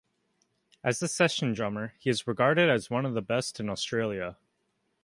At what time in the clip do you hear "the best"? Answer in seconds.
3.13-3.59